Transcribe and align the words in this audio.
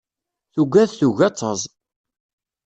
Tuggad 0.53 0.89
tugi 0.99 1.23
ad 1.27 1.35
taẓ. 1.35 1.61